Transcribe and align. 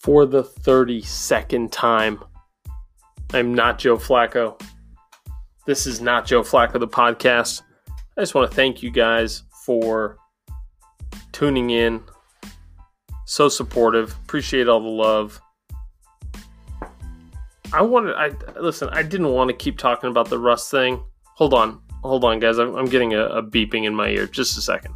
For 0.00 0.24
the 0.24 0.42
32nd 0.42 1.70
time, 1.70 2.24
I'm 3.34 3.54
not 3.54 3.78
Joe 3.78 3.98
Flacco. 3.98 4.58
This 5.66 5.86
is 5.86 6.00
not 6.00 6.24
Joe 6.24 6.40
Flacco, 6.40 6.80
the 6.80 6.88
podcast. 6.88 7.62
I 8.16 8.22
just 8.22 8.34
want 8.34 8.50
to 8.50 8.56
thank 8.56 8.82
you 8.82 8.90
guys 8.90 9.42
for 9.66 10.16
tuning 11.32 11.68
in. 11.68 12.02
So 13.26 13.50
supportive. 13.50 14.16
Appreciate 14.24 14.68
all 14.68 14.80
the 14.80 14.88
love. 14.88 15.38
I 17.72 17.82
wanted, 17.82 18.14
I 18.16 18.30
listen. 18.58 18.88
I 18.92 19.02
didn't 19.02 19.28
want 19.28 19.50
to 19.50 19.56
keep 19.56 19.76
talking 19.78 20.10
about 20.10 20.30
the 20.30 20.38
Russ 20.38 20.70
thing. 20.70 21.04
Hold 21.36 21.54
on, 21.54 21.80
hold 22.02 22.24
on, 22.24 22.40
guys. 22.40 22.58
I'm, 22.58 22.74
I'm 22.74 22.86
getting 22.86 23.14
a, 23.14 23.26
a 23.26 23.42
beeping 23.42 23.84
in 23.84 23.94
my 23.94 24.08
ear. 24.08 24.26
Just 24.26 24.58
a 24.58 24.62
second. 24.62 24.94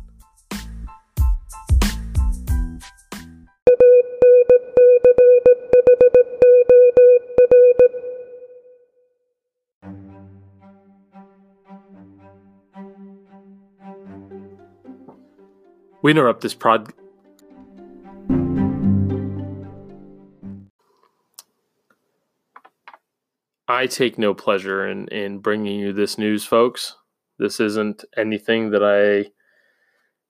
We 16.04 16.10
interrupt 16.10 16.42
this 16.42 16.52
prod. 16.52 16.92
I 23.66 23.86
take 23.86 24.18
no 24.18 24.34
pleasure 24.34 24.86
in, 24.86 25.08
in 25.08 25.38
bringing 25.38 25.80
you 25.80 25.94
this 25.94 26.18
news, 26.18 26.44
folks. 26.44 26.94
This 27.38 27.58
isn't 27.58 28.04
anything 28.18 28.68
that 28.72 28.84
I 28.84 29.30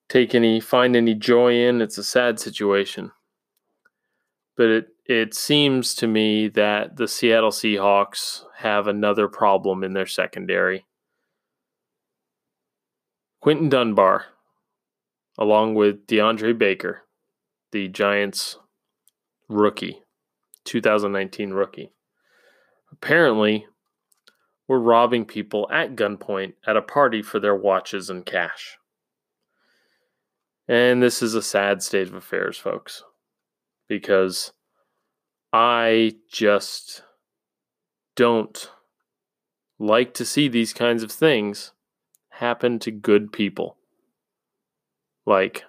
take 0.08 0.33
any 0.33 0.61
find 0.61 0.95
any 0.95 1.12
joy 1.12 1.55
in. 1.55 1.80
It's 1.83 1.98
a 1.98 2.05
sad 2.05 2.39
situation. 2.39 3.11
But 4.56 4.69
it 4.69 4.86
it 5.06 5.34
seems 5.34 5.97
to 5.97 6.06
me 6.06 6.47
that 6.50 6.98
the 6.98 7.08
Seattle 7.08 7.50
Seahawks 7.50 8.45
have 8.58 8.86
another 8.86 9.27
problem 9.27 9.83
in 9.83 9.92
their 9.92 10.06
secondary. 10.06 10.86
Quinton 13.41 13.69
Dunbar 13.69 14.27
along 15.38 15.74
with 15.74 16.06
DeAndre 16.06 16.56
Baker, 16.56 17.02
the 17.72 17.88
Giants 17.88 18.58
rookie, 19.48 20.02
2019 20.64 21.50
rookie. 21.50 21.92
Apparently, 22.92 23.66
were 24.68 24.80
robbing 24.80 25.24
people 25.24 25.68
at 25.70 25.96
gunpoint 25.96 26.55
at 26.66 26.77
a 26.77 26.82
party 26.82 27.22
for 27.22 27.38
their 27.38 27.55
watches 27.55 28.08
and 28.08 28.24
cash. 28.24 28.78
And 30.66 31.02
this 31.02 31.20
is 31.20 31.34
a 31.34 31.42
sad 31.42 31.82
state 31.82 32.08
of 32.08 32.14
affairs, 32.14 32.56
folks, 32.56 33.02
because 33.89 34.52
I 35.52 36.14
just 36.30 37.02
don't 38.17 38.70
like 39.78 40.14
to 40.14 40.24
see 40.24 40.48
these 40.48 40.73
kinds 40.73 41.02
of 41.02 41.12
things 41.12 41.73
happen 42.30 42.78
to 42.78 42.90
good 42.90 43.33
people 43.33 43.77
like 45.27 45.64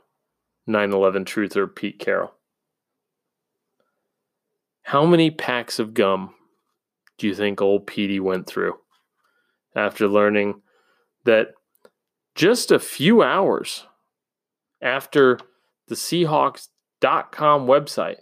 9 0.68 0.94
11 0.94 1.26
truther 1.26 1.74
Pete 1.74 2.00
Carroll. 2.00 2.34
How 4.84 5.06
many 5.06 5.32
packs 5.32 5.80
of 5.80 5.94
gum 5.94 6.34
do 7.18 7.28
you 7.28 7.36
think 7.36 7.62
old 7.62 7.88
Petey 7.88 8.20
went 8.20 8.48
through 8.48 8.78
after 9.76 10.08
learning 10.08 10.62
that 11.24 11.50
just 12.36 12.72
a 12.72 12.80
few 12.80 13.24
hours 13.24 13.88
after 14.82 15.40
the 15.88 15.96
Seahawks.com 15.96 17.66
website 17.66 18.18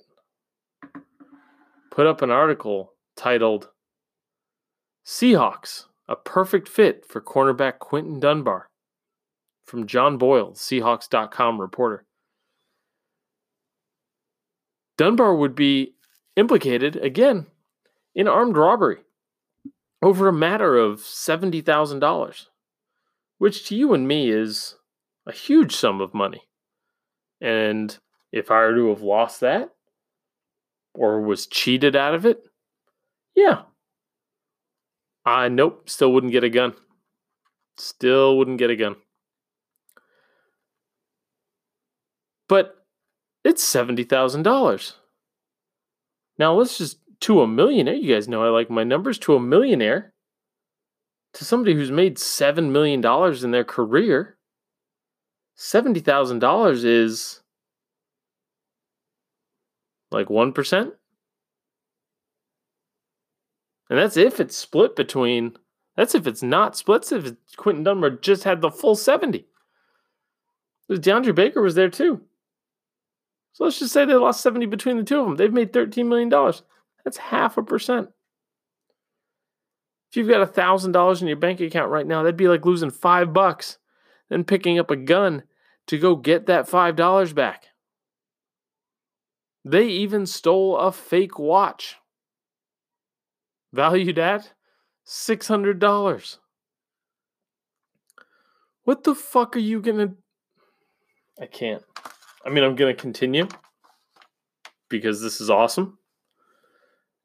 put 1.92 2.08
up 2.08 2.22
an 2.22 2.32
article 2.32 2.94
titled 3.16 3.70
Seahawks, 5.06 5.86
a 6.08 6.16
perfect 6.16 6.68
fit 6.70 7.06
for 7.06 7.20
cornerback 7.20 7.80
Quinton 7.80 8.20
Dunbar? 8.20 8.70
From 9.66 9.88
John 9.88 10.18
Boyle, 10.18 10.52
Seahawks.com 10.52 11.60
reporter. 11.60 12.06
Dunbar 14.98 15.36
would 15.36 15.56
be 15.56 15.96
implicated 16.36 16.96
again 16.98 17.48
in 18.16 18.28
armed 18.28 18.58
robbery 18.58 19.00
over 20.02 20.28
a 20.28 20.34
matter 20.34 20.78
of 20.78 21.00
$70,000, 21.00 22.46
which 23.38 23.68
to 23.68 23.76
you 23.76 23.94
and 23.94 24.08
me 24.08 24.30
is 24.30 24.76
a 25.26 25.32
huge 25.32 25.76
sum 25.76 26.02
of 26.02 26.14
money. 26.14 26.44
And 27.42 27.98
if 28.32 28.52
I 28.52 28.62
were 28.62 28.76
to 28.76 28.90
have 28.90 29.02
lost 29.02 29.40
that 29.42 29.72
or 30.94 31.22
was 31.22 31.48
cheated 31.48 31.96
out 31.96 32.14
of 32.14 32.26
it, 32.26 32.44
yeah. 33.36 33.64
I 35.26 35.48
nope, 35.48 35.90
still 35.90 36.12
wouldn't 36.12 36.34
get 36.34 36.44
a 36.44 36.50
gun. 36.50 36.74
Still 37.78 38.38
wouldn't 38.38 38.60
get 38.60 38.70
a 38.70 38.76
gun. 38.76 38.96
But 42.48 42.86
it's 43.44 43.64
$70,000. 43.64 44.94
Now 46.38 46.54
let's 46.54 46.78
just 46.78 46.98
to 47.22 47.42
a 47.42 47.48
millionaire. 47.48 47.94
You 47.94 48.14
guys 48.14 48.28
know 48.28 48.44
I 48.44 48.50
like 48.50 48.70
my 48.70 48.84
numbers 48.84 49.18
to 49.20 49.36
a 49.36 49.40
millionaire. 49.40 50.14
To 51.36 51.46
somebody 51.46 51.74
who's 51.74 51.90
made 51.90 52.18
$7 52.18 52.70
million 52.70 53.04
in 53.44 53.52
their 53.52 53.64
career, 53.64 54.38
$70,000 55.58 56.84
is 56.84 57.42
like 60.12 60.28
1%. 60.28 60.92
And 63.90 64.00
that's 64.00 64.18
if 64.18 64.40
it's 64.40 64.56
split 64.56 64.96
between, 64.96 65.58
that's 65.96 66.16
if 66.16 66.28
it's 66.28 66.44
not 66.44 66.76
split. 66.76 67.12
If 67.12 67.34
Quinton 67.58 67.84
Dunbar 67.84 68.12
just 68.12 68.44
had 68.44 68.62
the 68.62 68.72
full 68.72 68.96
70. 68.96 69.46
DeAndre 70.90 71.34
Baker 71.34 71.62
was 71.62 71.76
there 71.76 71.90
too. 71.90 72.22
So 73.54 73.64
let's 73.64 73.80
just 73.80 73.94
say 73.94 74.06
they 74.06 74.16
lost 74.16 74.42
70 74.42 74.66
between 74.66 74.98
the 74.98 75.04
two 75.04 75.20
of 75.20 75.26
them. 75.26 75.36
They've 75.36 75.54
made 75.54 75.72
$13 75.72 76.08
million. 76.08 76.30
That's 77.04 77.18
half 77.18 77.58
a 77.58 77.64
percent. 77.64 78.10
If 80.10 80.18
you've 80.18 80.28
got 80.28 80.54
$1,000 80.54 81.22
in 81.22 81.28
your 81.28 81.38
bank 81.38 81.60
account 81.60 81.92
right 81.92 82.06
now, 82.06 82.24
that'd 82.24 82.38
be 82.38 82.48
like 82.48 82.66
losing 82.66 82.92
five 82.92 83.34
bucks, 83.34 83.78
then 84.30 84.44
picking 84.44 84.80
up 84.80 84.92
a 84.92 84.96
gun 84.96 85.44
to 85.88 85.98
go 85.98 86.16
get 86.16 86.48
that 86.48 86.68
$5 86.68 87.36
back. 87.36 87.66
They 89.66 89.88
even 89.88 90.26
stole 90.26 90.78
a 90.78 90.92
fake 90.92 91.40
watch 91.40 91.96
valued 93.72 94.20
at 94.20 94.54
$600. 95.06 96.38
What 98.84 99.04
the 99.04 99.16
fuck 99.16 99.56
are 99.56 99.60
you 99.60 99.82
gonna. 99.82 100.14
I 101.42 101.46
can't. 101.46 101.84
I 102.46 102.50
mean, 102.50 102.64
I'm 102.64 102.76
going 102.76 102.94
to 102.94 103.02
continue 103.02 103.48
because 104.90 105.22
this 105.22 105.40
is 105.40 105.50
awesome 105.50 105.98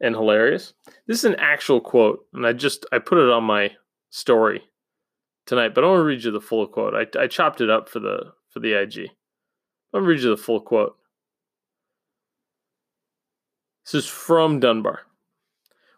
and 0.00 0.15
hilarious. 0.15 0.75
This 1.06 1.19
is 1.19 1.25
an 1.25 1.37
actual 1.37 1.81
quote, 1.81 2.26
and 2.32 2.47
I 2.47 2.53
just 2.53 2.87
I 2.93 2.99
put 2.99 3.19
it 3.19 3.31
on 3.31 3.44
my 3.44 3.73
story 4.11 4.62
tonight, 5.47 5.75
but 5.75 5.85
I 5.85 5.88
want 5.88 6.00
to 6.00 6.05
read 6.05 6.25
you 6.25 6.31
the 6.31 6.41
full 6.41 6.67
quote. 6.67 6.94
I, 6.94 7.20
I 7.20 7.26
chopped 7.26 7.61
it 7.61 7.70
up 7.70 7.88
for 7.88 7.99
the 7.99 8.32
for 8.49 8.61
the 8.61 8.75
IG. 8.75 9.11
I'm 9.93 10.00
gonna 10.00 10.06
read 10.06 10.20
you 10.20 10.31
the 10.31 10.37
full 10.37 10.61
quote. 10.61 10.97
This 13.85 14.05
is 14.05 14.06
from 14.06 14.61
Dunbar. 14.61 15.00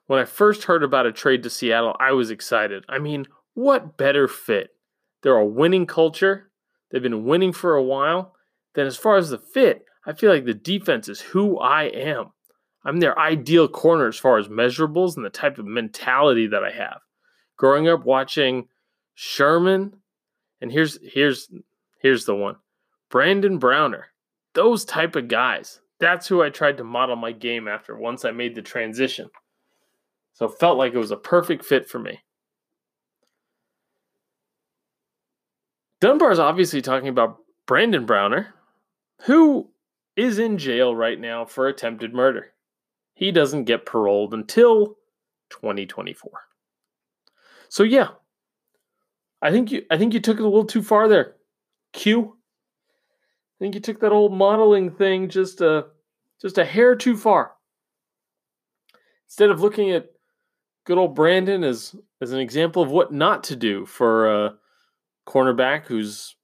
When 0.07 0.21
I 0.21 0.25
first 0.25 0.65
heard 0.65 0.83
about 0.83 1.07
a 1.07 1.13
trade 1.13 1.43
to 1.43 1.51
Seattle, 1.51 1.97
I 2.01 2.13
was 2.13 2.31
excited. 2.31 2.85
I 2.89 2.99
mean, 2.99 3.27
what 3.55 3.97
better 3.97 4.27
fit? 4.27 4.71
They're 5.23 5.37
a 5.37 5.45
winning 5.45 5.87
culture. 5.87 6.51
They've 6.91 7.03
been 7.03 7.25
winning 7.25 7.53
for 7.53 7.75
a 7.75 7.83
while 7.83 8.35
then 8.75 8.87
as 8.87 8.97
far 8.97 9.17
as 9.17 9.31
the 9.31 9.39
fit, 9.39 9.85
I 10.07 10.13
feel 10.13 10.31
like 10.31 10.45
the 10.45 10.55
defense 10.55 11.09
is 11.09 11.21
who 11.21 11.59
I 11.59 11.85
am. 11.85 12.33
I'm 12.85 13.01
their 13.01 13.19
ideal 13.19 13.69
corner 13.69 14.09
as 14.09 14.17
far 14.17 14.39
as 14.39 14.49
measurables 14.49 15.17
and 15.17 15.25
the 15.25 15.31
type 15.31 15.59
of 15.59 15.67
mentality 15.67 16.47
that 16.47 16.65
I 16.65 16.71
have. 16.71 17.01
Growing 17.57 17.89
up 17.89 18.05
watching 18.05 18.69
Sherman, 19.15 19.95
and 20.63 20.73
here's 20.73 20.99
here's 21.03 21.51
here's 22.01 22.25
the 22.25 22.35
one. 22.35 22.57
Brandon 23.11 23.59
Browner. 23.59 24.07
Those 24.55 24.85
type 24.85 25.15
of 25.17 25.29
guys. 25.29 25.81
That's 25.99 26.27
who 26.27 26.43
I 26.43 26.49
tried 26.49 26.79
to 26.79 26.85
model 26.85 27.17
my 27.17 27.33
game 27.33 27.69
after 27.69 27.97
once 27.97 28.25
I 28.25 28.31
made 28.31 28.55
the 28.55 28.63
transition. 28.63 29.29
So 30.33 30.47
it 30.47 30.59
felt 30.59 30.79
like 30.79 30.95
it 30.95 30.99
was 30.99 31.11
a 31.11 31.17
perfect 31.17 31.65
fit 31.65 31.87
for 31.87 31.99
me. 31.99 32.21
Dunbar 36.01 36.33
is 36.33 36.39
obviously 36.39 36.81
talking 36.81 37.09
about 37.09 37.37
Brandon 37.67 38.07
Browner, 38.07 38.55
who 39.25 39.71
is 40.17 40.39
in 40.39 40.59
jail 40.59 40.95
right 40.95 41.19
now 41.19 41.45
for 41.45 41.67
attempted 41.67 42.15
murder. 42.15 42.53
He 43.15 43.33
doesn't 43.33 43.65
get 43.65 43.87
paroled 43.87 44.35
until 44.35 44.97
2024. 45.51 46.31
So 47.69 47.83
yeah, 47.83 48.09
I 49.43 49.51
think 49.51 49.71
you 49.71 49.85
I 49.91 49.99
think 49.99 50.15
you 50.15 50.21
took 50.21 50.39
it 50.39 50.43
a 50.43 50.49
little 50.49 50.65
too 50.65 50.83
far 50.83 51.09
there. 51.09 51.37
Q. 51.93 52.37
I 52.37 53.65
think 53.65 53.75
you 53.75 53.81
took 53.81 54.01
that 54.01 54.13
old 54.13 54.33
modeling 54.33 54.91
thing 54.91 55.29
just 55.29 55.61
a 55.61 55.87
just 56.41 56.59
a 56.59 56.65
hair 56.65 56.97
too 56.97 57.17
far. 57.17 57.53
Instead 59.27 59.51
of 59.51 59.61
looking 59.61 59.91
at 59.91 60.11
good 60.85 60.99
old 60.99 61.15
Brandon 61.15 61.63
as 61.63 61.95
as 62.21 62.33
an 62.33 62.41
example 62.41 62.83
of 62.83 62.91
what 62.91 63.13
not 63.13 63.45
to 63.45 63.57
do 63.57 63.87
for 63.87 64.45
a 64.45 64.55
cornerback 65.27 65.87
who's 65.87 66.37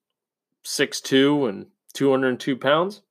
6'2 0.64 1.48
and 1.48 1.66
202 1.96 2.56
pounds, 2.56 3.02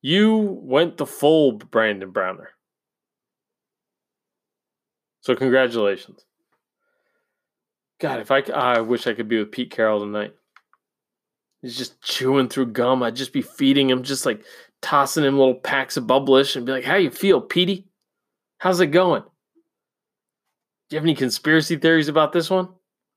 you 0.00 0.60
went 0.62 0.96
the 0.96 1.06
full 1.06 1.52
Brandon 1.52 2.10
Browner. 2.10 2.50
So 5.20 5.34
congratulations. 5.34 6.24
God, 8.00 8.20
if 8.20 8.30
I 8.30 8.40
I 8.54 8.80
wish 8.80 9.06
I 9.06 9.14
could 9.14 9.28
be 9.28 9.38
with 9.38 9.52
Pete 9.52 9.70
Carroll 9.70 10.00
tonight. 10.00 10.34
He's 11.62 11.78
just 11.78 12.02
chewing 12.02 12.48
through 12.48 12.72
gum. 12.72 13.02
I'd 13.02 13.16
just 13.16 13.32
be 13.32 13.40
feeding 13.40 13.88
him, 13.88 14.02
just 14.02 14.26
like 14.26 14.44
tossing 14.82 15.24
him 15.24 15.38
little 15.38 15.54
packs 15.54 15.96
of 15.96 16.06
bubblish 16.06 16.56
and 16.56 16.66
be 16.66 16.72
like, 16.72 16.84
"How 16.84 16.96
you 16.96 17.10
feel, 17.10 17.40
Petey? 17.40 17.88
How's 18.58 18.80
it 18.80 18.88
going? 18.88 19.22
Do 19.22 19.28
you 20.90 20.98
have 20.98 21.04
any 21.04 21.14
conspiracy 21.14 21.76
theories 21.76 22.08
about 22.08 22.32
this 22.32 22.50
one? 22.50 22.68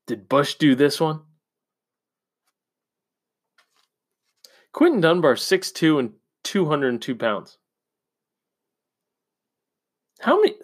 Did 0.06 0.30
Bush 0.30 0.54
do 0.54 0.74
this 0.74 0.98
one?" 0.98 1.20
Quinton 4.72 5.00
Dunbar, 5.00 5.34
6'2 5.34 5.98
and 5.98 6.12
202 6.44 7.14
pounds. 7.14 7.58
How 10.20 10.40
many 10.40 10.54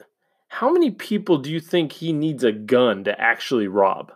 how 0.49 0.73
many 0.73 0.91
people 0.93 1.39
do 1.39 1.51
you 1.51 1.59
think 1.59 1.93
he 1.93 2.13
needs 2.13 2.45
a 2.45 2.53
gun 2.53 3.05
to 3.05 3.21
actually 3.21 3.67
rob? 3.67 4.13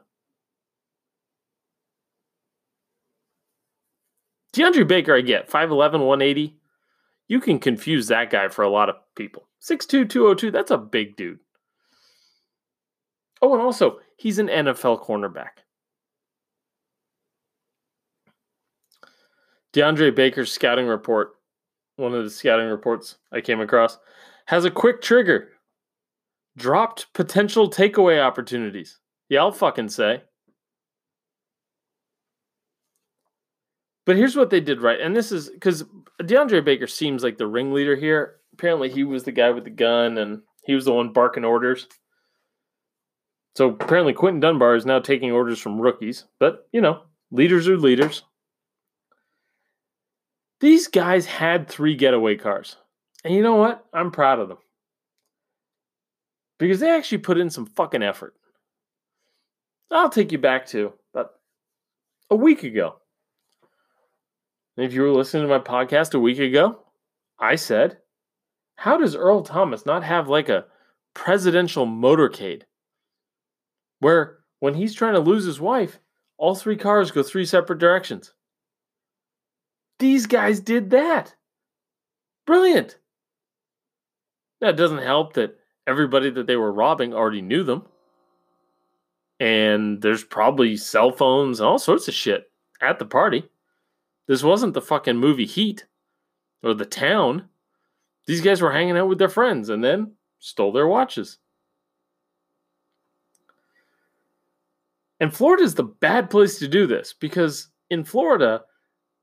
DeAndre 4.54 4.86
Baker, 4.86 5.16
I 5.16 5.20
get 5.20 5.50
5'11, 5.50 6.06
180. 6.06 6.56
You 7.26 7.40
can 7.40 7.58
confuse 7.58 8.06
that 8.06 8.30
guy 8.30 8.48
for 8.48 8.62
a 8.62 8.70
lot 8.70 8.88
of 8.88 8.96
people. 9.14 9.48
6'2, 9.62 10.08
202, 10.08 10.50
that's 10.50 10.70
a 10.70 10.78
big 10.78 11.16
dude. 11.16 11.40
Oh, 13.42 13.52
and 13.52 13.62
also, 13.62 13.98
he's 14.16 14.38
an 14.38 14.48
NFL 14.48 15.04
cornerback. 15.04 15.64
DeAndre 19.78 20.12
Baker's 20.12 20.50
scouting 20.50 20.86
report, 20.86 21.34
one 21.96 22.12
of 22.12 22.24
the 22.24 22.30
scouting 22.30 22.66
reports 22.66 23.18
I 23.30 23.40
came 23.40 23.60
across, 23.60 23.98
has 24.46 24.64
a 24.64 24.72
quick 24.72 25.00
trigger 25.00 25.50
dropped 26.56 27.06
potential 27.14 27.70
takeaway 27.70 28.20
opportunities. 28.20 28.98
Yeah, 29.28 29.40
I'll 29.40 29.52
fucking 29.52 29.90
say. 29.90 30.22
But 34.04 34.16
here's 34.16 34.34
what 34.34 34.50
they 34.50 34.60
did 34.60 34.82
right. 34.82 35.00
And 35.00 35.14
this 35.14 35.30
is 35.30 35.48
because 35.48 35.84
DeAndre 36.22 36.64
Baker 36.64 36.88
seems 36.88 37.22
like 37.22 37.38
the 37.38 37.46
ringleader 37.46 37.94
here. 37.94 38.36
Apparently, 38.54 38.88
he 38.88 39.04
was 39.04 39.22
the 39.22 39.32
guy 39.32 39.50
with 39.50 39.62
the 39.62 39.70
gun 39.70 40.18
and 40.18 40.40
he 40.64 40.74
was 40.74 40.86
the 40.86 40.92
one 40.92 41.12
barking 41.12 41.44
orders. 41.44 41.86
So 43.54 43.68
apparently, 43.68 44.12
Quinton 44.12 44.40
Dunbar 44.40 44.74
is 44.74 44.86
now 44.86 44.98
taking 44.98 45.30
orders 45.30 45.60
from 45.60 45.80
rookies. 45.80 46.24
But, 46.40 46.66
you 46.72 46.80
know, 46.80 47.02
leaders 47.30 47.68
are 47.68 47.76
leaders. 47.76 48.24
These 50.60 50.88
guys 50.88 51.26
had 51.26 51.68
three 51.68 51.94
getaway 51.94 52.36
cars. 52.36 52.76
And 53.24 53.34
you 53.34 53.42
know 53.42 53.56
what? 53.56 53.84
I'm 53.92 54.10
proud 54.10 54.40
of 54.40 54.48
them 54.48 54.58
because 56.58 56.80
they 56.80 56.90
actually 56.90 57.18
put 57.18 57.38
in 57.38 57.50
some 57.50 57.66
fucking 57.66 58.02
effort. 58.02 58.34
I'll 59.90 60.10
take 60.10 60.32
you 60.32 60.38
back 60.38 60.66
to 60.68 60.92
about 61.14 61.30
a 62.30 62.36
week 62.36 62.62
ago. 62.62 62.96
If 64.76 64.92
you 64.92 65.02
were 65.02 65.10
listening 65.10 65.44
to 65.44 65.48
my 65.48 65.58
podcast 65.58 66.14
a 66.14 66.20
week 66.20 66.38
ago, 66.38 66.84
I 67.38 67.56
said, 67.56 67.98
How 68.76 68.98
does 68.98 69.16
Earl 69.16 69.42
Thomas 69.42 69.86
not 69.86 70.04
have 70.04 70.28
like 70.28 70.48
a 70.48 70.66
presidential 71.14 71.86
motorcade 71.86 72.62
where 74.00 74.38
when 74.60 74.74
he's 74.74 74.94
trying 74.94 75.14
to 75.14 75.20
lose 75.20 75.44
his 75.44 75.60
wife, 75.60 75.98
all 76.36 76.54
three 76.54 76.76
cars 76.76 77.10
go 77.10 77.22
three 77.22 77.44
separate 77.44 77.78
directions? 77.80 78.34
These 79.98 80.26
guys 80.26 80.60
did 80.60 80.90
that. 80.90 81.34
Brilliant. 82.46 82.98
It 84.60 84.76
doesn't 84.76 85.02
help 85.02 85.34
that 85.34 85.58
everybody 85.86 86.30
that 86.30 86.46
they 86.46 86.56
were 86.56 86.72
robbing 86.72 87.14
already 87.14 87.42
knew 87.42 87.64
them. 87.64 87.86
And 89.40 90.02
there's 90.02 90.24
probably 90.24 90.76
cell 90.76 91.12
phones 91.12 91.60
and 91.60 91.68
all 91.68 91.78
sorts 91.78 92.08
of 92.08 92.14
shit 92.14 92.50
at 92.80 92.98
the 92.98 93.04
party. 93.04 93.48
This 94.26 94.42
wasn't 94.42 94.74
the 94.74 94.82
fucking 94.82 95.16
movie 95.16 95.46
Heat 95.46 95.86
or 96.62 96.74
the 96.74 96.84
town. 96.84 97.48
These 98.26 98.40
guys 98.40 98.60
were 98.60 98.72
hanging 98.72 98.96
out 98.96 99.08
with 99.08 99.18
their 99.18 99.28
friends 99.28 99.68
and 99.68 99.82
then 99.82 100.12
stole 100.38 100.72
their 100.72 100.86
watches. 100.86 101.38
And 105.20 105.34
Florida 105.34 105.64
is 105.64 105.74
the 105.74 105.84
bad 105.84 106.30
place 106.30 106.58
to 106.58 106.68
do 106.68 106.86
this 106.86 107.14
because 107.18 107.68
in 107.90 108.04
Florida, 108.04 108.62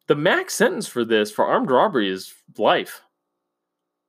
the 0.08 0.16
max 0.16 0.54
sentence 0.54 0.88
for 0.88 1.04
this 1.04 1.32
for 1.32 1.46
armed 1.46 1.72
robbery 1.72 2.10
is 2.10 2.34
life. 2.58 3.02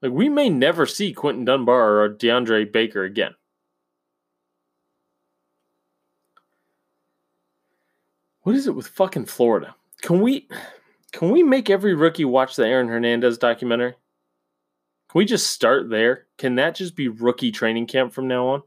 Like 0.02 0.12
we 0.12 0.28
may 0.28 0.48
never 0.48 0.86
see 0.86 1.12
Quinton 1.12 1.44
Dunbar 1.44 2.02
or 2.02 2.10
DeAndre 2.10 2.70
Baker 2.70 3.04
again. 3.04 3.34
What 8.42 8.54
is 8.54 8.66
it 8.66 8.74
with 8.74 8.86
fucking 8.86 9.26
Florida? 9.26 9.74
Can 10.02 10.20
we 10.20 10.48
can 11.12 11.30
we 11.30 11.42
make 11.42 11.70
every 11.70 11.94
rookie 11.94 12.24
watch 12.24 12.56
the 12.56 12.66
Aaron 12.66 12.88
Hernandez 12.88 13.38
documentary? 13.38 13.94
Can 15.08 15.18
we 15.18 15.24
just 15.24 15.50
start 15.50 15.88
there? 15.88 16.26
Can 16.36 16.56
that 16.56 16.74
just 16.74 16.94
be 16.94 17.08
rookie 17.08 17.50
training 17.50 17.86
camp 17.86 18.12
from 18.12 18.28
now 18.28 18.46
on? 18.48 18.62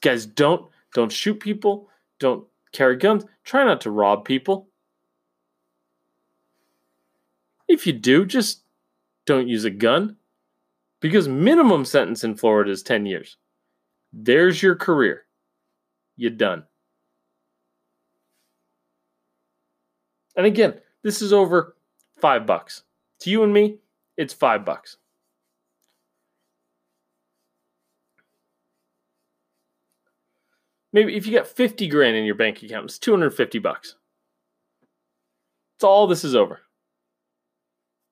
Guys, 0.00 0.26
don't 0.26 0.70
don't 0.94 1.10
shoot 1.10 1.40
people, 1.40 1.88
don't 2.18 2.46
carry 2.72 2.96
guns, 2.96 3.24
try 3.44 3.64
not 3.64 3.80
to 3.82 3.90
rob 3.90 4.24
people. 4.24 4.68
If 7.66 7.86
you 7.86 7.92
do, 7.92 8.24
just 8.24 8.62
don't 9.26 9.48
use 9.48 9.64
a 9.64 9.70
gun. 9.70 10.16
Because 11.00 11.28
minimum 11.28 11.84
sentence 11.84 12.24
in 12.24 12.34
Florida 12.34 12.70
is 12.70 12.82
10 12.82 13.06
years. 13.06 13.36
There's 14.12 14.62
your 14.62 14.74
career. 14.74 15.26
You're 16.16 16.30
done. 16.30 16.64
And 20.36 20.46
again, 20.46 20.80
this 21.02 21.22
is 21.22 21.32
over 21.32 21.76
five 22.20 22.46
bucks. 22.46 22.82
To 23.20 23.30
you 23.30 23.44
and 23.44 23.52
me, 23.52 23.78
it's 24.16 24.32
five 24.32 24.64
bucks. 24.64 24.96
Maybe 30.98 31.16
if 31.16 31.28
you 31.28 31.32
got 31.32 31.46
50 31.46 31.86
grand 31.86 32.16
in 32.16 32.24
your 32.24 32.34
bank 32.34 32.60
account, 32.60 32.86
it's 32.86 32.98
250 32.98 33.60
bucks. 33.60 33.94
It's 35.76 35.84
all 35.84 36.08
this 36.08 36.24
is 36.24 36.34
over. 36.34 36.58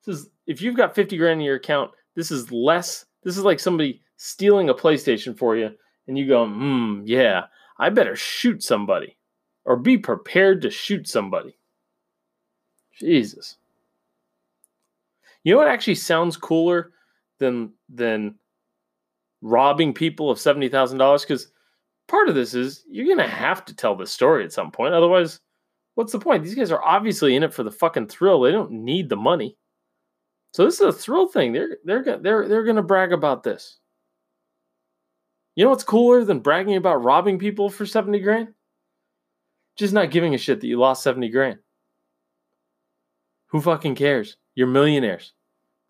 This 0.04 0.18
is 0.18 0.30
if 0.46 0.62
you've 0.62 0.76
got 0.76 0.94
50 0.94 1.16
grand 1.16 1.40
in 1.40 1.44
your 1.44 1.56
account, 1.56 1.90
this 2.14 2.30
is 2.30 2.52
less. 2.52 3.04
This 3.24 3.36
is 3.36 3.42
like 3.42 3.58
somebody 3.58 4.02
stealing 4.18 4.68
a 4.68 4.74
PlayStation 4.74 5.36
for 5.36 5.56
you, 5.56 5.70
and 6.06 6.16
you 6.16 6.28
go, 6.28 6.46
hmm, 6.46 7.00
yeah, 7.04 7.46
I 7.76 7.90
better 7.90 8.14
shoot 8.14 8.62
somebody 8.62 9.18
or 9.64 9.74
be 9.74 9.98
prepared 9.98 10.62
to 10.62 10.70
shoot 10.70 11.08
somebody. 11.08 11.58
Jesus. 13.00 13.56
You 15.42 15.54
know 15.54 15.58
what 15.58 15.66
actually 15.66 15.96
sounds 15.96 16.36
cooler 16.36 16.92
than 17.40 17.72
than 17.88 18.36
robbing 19.42 19.92
people 19.92 20.30
of 20.30 20.38
seventy 20.38 20.68
thousand 20.68 20.98
dollars? 20.98 21.22
Because 21.22 21.48
part 22.08 22.28
of 22.28 22.34
this 22.34 22.54
is 22.54 22.84
you're 22.88 23.08
gonna 23.08 23.28
have 23.28 23.64
to 23.66 23.74
tell 23.74 23.96
the 23.96 24.06
story 24.06 24.44
at 24.44 24.52
some 24.52 24.70
point. 24.70 24.94
Otherwise, 24.94 25.40
what's 25.94 26.12
the 26.12 26.18
point? 26.18 26.44
These 26.44 26.54
guys 26.54 26.70
are 26.70 26.84
obviously 26.84 27.36
in 27.36 27.42
it 27.42 27.54
for 27.54 27.62
the 27.62 27.70
fucking 27.70 28.08
thrill. 28.08 28.40
They 28.40 28.52
don't 28.52 28.70
need 28.70 29.08
the 29.08 29.16
money. 29.16 29.56
So 30.52 30.64
this 30.64 30.80
is 30.80 30.86
a 30.86 30.92
thrill 30.92 31.26
thing. 31.26 31.52
They're 31.52 31.76
they're 31.84 32.18
they're 32.18 32.48
they're 32.48 32.64
going 32.64 32.76
to 32.76 32.82
brag 32.82 33.12
about 33.12 33.42
this. 33.42 33.78
You 35.54 35.64
know 35.64 35.70
what's 35.70 35.84
cooler 35.84 36.24
than 36.24 36.40
bragging 36.40 36.76
about 36.76 37.02
robbing 37.02 37.38
people 37.38 37.70
for 37.70 37.86
70 37.86 38.20
grand? 38.20 38.48
Just 39.76 39.92
not 39.92 40.10
giving 40.10 40.34
a 40.34 40.38
shit 40.38 40.60
that 40.60 40.66
you 40.66 40.78
lost 40.78 41.02
70 41.02 41.30
grand. 41.30 41.58
Who 43.48 43.60
fucking 43.60 43.94
cares? 43.94 44.36
You're 44.54 44.66
millionaires. 44.66 45.32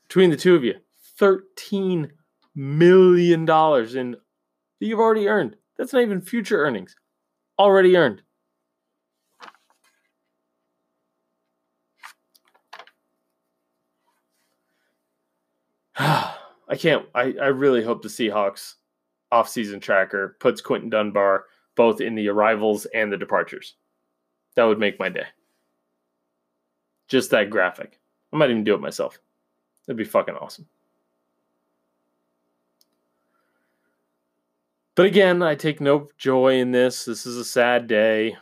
Between 0.09 0.31
the 0.31 0.37
two 0.37 0.55
of 0.55 0.65
you, 0.65 0.75
$13 1.21 2.11
million 2.55 3.41
in 3.43 3.47
that 3.47 4.17
you've 4.81 5.01
already 5.01 5.29
earned. 5.29 5.57
That's 5.79 5.93
not 5.93 6.03
even 6.03 6.21
future 6.21 6.65
earnings. 6.65 6.97
Already 7.59 7.97
earned. 7.97 8.23
I 15.99 16.37
can't. 16.77 17.07
I, 17.15 17.35
I 17.41 17.47
really 17.47 17.83
hope 17.83 18.03
the 18.03 18.09
Seahawks 18.09 18.75
offseason 19.33 19.81
tracker 19.81 20.37
puts 20.41 20.61
Quinton 20.61 20.91
Dunbar 20.91 21.45
both 21.75 22.01
in 22.01 22.15
the 22.15 22.29
arrivals 22.29 22.87
and 22.87 23.13
the 23.13 23.17
departures. 23.17 23.75
That 24.55 24.65
would 24.65 24.79
make 24.79 24.99
my 24.99 25.09
day. 25.09 25.27
Just 27.09 27.31
that 27.31 27.51
graphic. 27.51 28.01
I 28.33 28.37
might 28.37 28.51
even 28.51 28.65
do 28.65 28.75
it 28.75 28.81
myself. 28.81 29.19
That'd 29.87 29.99
be 29.99 30.05
fucking 30.05 30.35
awesome. 30.35 30.67
But 34.97 35.05
again, 35.05 35.43
I 35.43 35.55
take 35.55 35.81
no 35.81 36.09
joy 36.17 36.55
in 36.55 36.73
this. 36.73 37.05
This 37.05 37.27
is 37.27 37.37
a 37.37 37.45
sad 37.45 37.87
day. 37.87 38.39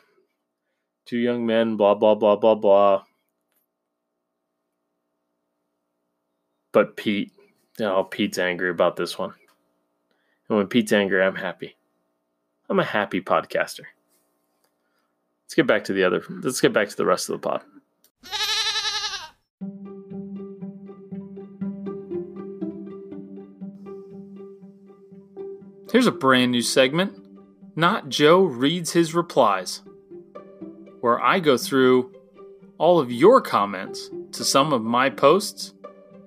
Two 1.05 1.19
young 1.19 1.45
men, 1.45 1.77
blah, 1.77 1.95
blah, 1.95 2.15
blah, 2.15 2.37
blah, 2.37 2.55
blah. 2.55 3.03
But 6.73 6.97
Pete, 6.97 7.33
oh, 7.81 8.05
Pete's 8.05 8.39
angry 8.39 8.71
about 8.71 8.95
this 8.95 9.19
one. 9.19 9.35
And 10.49 10.59
when 10.59 10.69
Pete's 10.69 10.93
angry, 10.93 11.23
I'm 11.23 11.35
happy. 11.35 11.77
I'm 12.69 12.79
a 12.79 12.85
happy 12.85 13.21
podcaster. 13.21 13.85
Let's 15.45 15.55
get 15.55 15.67
back 15.67 15.85
to 15.85 15.93
the 15.93 16.05
other. 16.05 16.23
Let's 16.29 16.61
get 16.61 16.73
back 16.73 16.89
to 16.89 16.97
the 16.97 17.05
rest 17.05 17.29
of 17.29 17.41
the 17.41 17.49
pod. 17.49 17.63
Here's 25.95 26.09
a 26.09 26.11
brand 26.11 26.51
new 26.51 26.61
segment 26.61 27.23
Not 27.77 28.09
Joe 28.09 28.43
Reads 28.43 28.91
His 28.91 29.15
Replies, 29.15 29.83
where 31.01 31.23
I 31.23 31.39
go 31.39 31.57
through 31.57 32.13
all 32.79 32.99
of 32.99 33.13
your 33.13 33.41
comments 33.41 34.11
to 34.33 34.43
some 34.43 34.73
of 34.73 34.83
my 34.83 35.09
posts 35.09 35.73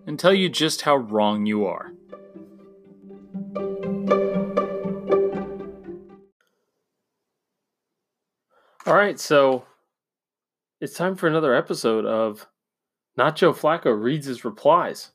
and 0.05 0.17
tell 0.17 0.33
you 0.33 0.47
just 0.47 0.83
how 0.83 0.95
wrong 0.95 1.45
you 1.45 1.65
are. 1.65 1.91
All 8.85 8.95
right, 8.95 9.19
so 9.19 9.65
it's 10.79 10.95
time 10.95 11.17
for 11.17 11.27
another 11.27 11.53
episode 11.53 12.05
of 12.05 12.47
Not 13.17 13.35
Joe 13.35 13.51
Flacco 13.51 14.01
Reads 14.01 14.27
His 14.27 14.45
Replies. 14.45 15.11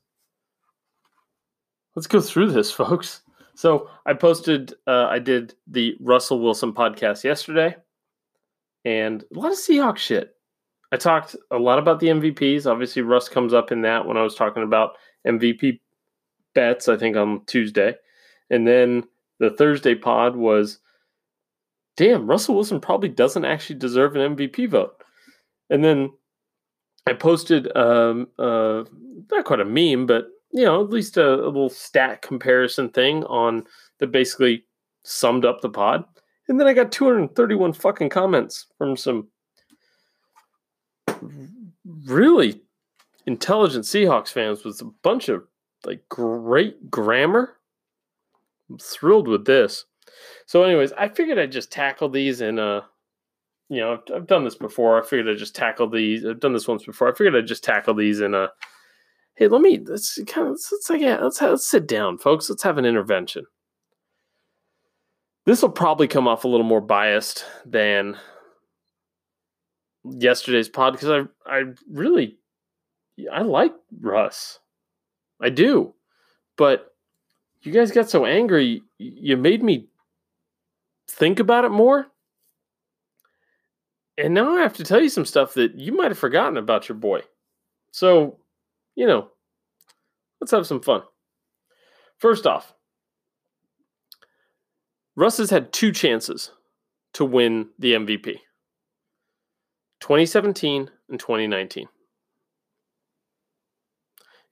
Let's 1.97 2.07
go 2.07 2.21
through 2.21 2.53
this, 2.53 2.71
folks. 2.71 3.23
So 3.63 3.89
I 4.05 4.15
posted, 4.15 4.75
uh, 4.89 5.07
I 5.09 5.21
did 5.21 5.55
the 5.69 5.95
Russell 6.01 6.41
Wilson 6.41 6.73
podcast 6.73 7.23
yesterday, 7.23 7.77
and 8.85 9.23
a 9.23 9.39
lot 9.39 9.53
of 9.53 9.57
Seahawks 9.57 9.99
shit. 9.99 10.35
I 10.91 10.97
talked 10.97 11.37
a 11.49 11.59
lot 11.59 11.79
about 11.79 12.01
the 12.01 12.09
MVPs. 12.09 12.69
Obviously, 12.69 13.03
Russ 13.03 13.29
comes 13.29 13.55
up 13.55 13.71
in 13.71 13.83
that 13.83 14.05
when 14.05 14.17
I 14.17 14.23
was 14.23 14.35
talking 14.35 14.65
about 14.65 14.97
MVP 15.25 15.79
bets, 16.57 16.89
I 16.89 16.97
think 16.97 17.17
on 17.17 17.45
Tuesday. 17.47 17.95
And 18.51 18.67
then 18.67 19.05
the 19.39 19.51
Thursday 19.51 19.95
pod 19.95 20.35
was 20.35 20.81
damn, 21.97 22.27
Russell 22.27 22.57
Wilson 22.57 22.81
probably 22.81 23.11
doesn't 23.11 23.45
actually 23.45 23.79
deserve 23.79 24.17
an 24.17 24.35
MVP 24.35 24.71
vote. 24.71 24.95
And 25.71 25.85
then 25.85 26.11
I 27.07 27.13
posted 27.13 27.69
um, 27.77 28.27
uh, 28.41 28.83
not 29.31 29.45
quite 29.45 29.61
a 29.61 29.65
meme, 29.65 30.09
but 30.09 30.25
you 30.53 30.65
know, 30.65 30.83
at 30.83 30.91
least 30.91 31.17
a, 31.17 31.35
a 31.35 31.47
little 31.47 31.71
stat 31.71 32.23
comparison 32.23 32.91
thing 32.91 33.25
on 33.25 33.65
that 33.99 34.13
basically 34.13 34.65
summed 35.03 35.45
up 35.45 35.61
the 35.61 35.71
pod. 35.71 36.05
And 36.49 36.61
then 36.61 36.67
I 36.67 36.75
got 36.75 36.93
231 36.93 37.73
fucking 37.73 38.11
comments 38.11 38.67
from 38.77 38.97
some 38.97 39.29
really 42.05 42.61
intelligent 43.27 43.85
Seahawks 43.85 44.29
fans 44.29 44.65
with 44.65 44.81
a 44.83 44.91
bunch 45.03 45.29
of 45.29 45.45
like 45.85 46.07
great 46.09 46.91
grammar. 46.91 47.57
I'm 48.69 48.79
thrilled 48.79 49.29
with 49.29 49.45
this. 49.45 49.85
So, 50.47 50.65
anyways, 50.65 50.93
I 50.93 51.09
figured 51.09 51.39
I'd 51.39 51.53
just 51.53 51.73
tackle 51.73 52.09
these 52.09 52.41
in 52.41 52.59
a, 52.59 52.79
uh, 52.79 52.83
you 53.69 53.81
know, 53.81 53.95
I've, 53.95 54.15
I've 54.15 54.27
done 54.27 54.45
this 54.45 54.55
before. 54.55 55.03
I 55.03 55.07
figured 55.07 55.29
I'd 55.29 55.39
just 55.39 55.57
tackle 55.57 55.89
these. 55.89 56.27
I've 56.27 56.41
done 56.41 56.53
this 56.53 56.69
once 56.69 56.85
before. 56.85 57.09
I 57.09 57.13
figured 57.13 57.35
I'd 57.35 57.47
just 57.47 57.65
tackle 57.65 57.95
these 57.95 58.21
in 58.21 58.35
a 58.35 58.43
uh, 58.43 58.49
hey, 59.43 59.49
let 59.49 59.61
me 59.61 59.81
let's 59.85 60.19
kind 60.27 60.47
of 60.47 60.53
let's, 60.53 60.89
like 60.89 61.01
yeah, 61.01 61.19
let's 61.19 61.41
let's 61.41 61.67
sit 61.67 61.89
down, 61.89 62.19
folks. 62.19 62.49
Let's 62.49 62.63
have 62.63 62.79
an 62.79 62.85
intervention. 62.85 63.45
This 65.45 65.63
will 65.63 65.71
probably 65.71 66.07
come 66.07 66.29
off 66.29 66.45
a 66.45 66.49
little 66.49 66.67
more 66.67 66.81
biased 66.81 67.45
than 67.67 68.17
yesterday's 70.05 70.69
pod 70.69 70.93
because 70.93 71.27
I 71.47 71.53
I 71.53 71.65
really 71.91 72.39
I 73.33 73.43
like 73.43 73.75
Russ. 74.01 74.61
I 75.41 75.51
do. 75.51 75.95
But 76.57 76.95
you 77.63 77.73
guys 77.73 77.91
got 77.91 78.11
so 78.11 78.25
angry, 78.25 78.83
you 78.99 79.37
made 79.37 79.63
me 79.63 79.89
think 81.09 81.41
about 81.41 81.65
it 81.65 81.71
more. 81.71 82.07
And 84.19 84.35
now 84.35 84.57
I 84.57 84.61
have 84.61 84.75
to 84.75 84.85
tell 84.85 85.01
you 85.01 85.09
some 85.09 85.25
stuff 85.25 85.55
that 85.55 85.75
you 85.77 85.93
might 85.93 86.11
have 86.11 86.19
forgotten 86.19 86.59
about 86.59 86.89
your 86.89 86.97
boy. 86.97 87.23
So 87.91 88.39
you 88.95 89.07
know, 89.07 89.29
let's 90.41 90.51
have 90.51 90.67
some 90.67 90.81
fun. 90.81 91.03
First 92.19 92.47
off, 92.47 92.75
Russ 95.17 95.39
has 95.39 95.51
had 95.51 95.73
two 95.73 95.93
chances 95.93 96.53
to 97.15 97.25
win 97.25 97.69
the 97.79 97.93
MVP 97.93 98.39
2017 100.01 100.91
and 101.09 101.21
2019. 101.21 101.89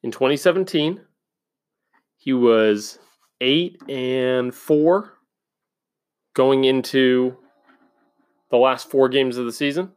In 0.02 0.11
2017, 0.11 1.00
he 2.16 2.32
was 2.32 2.99
8 3.40 3.82
and 3.88 4.54
4 4.54 5.12
going 6.35 6.64
into 6.64 7.37
the 8.50 8.56
last 8.56 8.90
four 8.90 9.09
games 9.09 9.37
of 9.37 9.47
the 9.47 9.52
season 9.52 9.92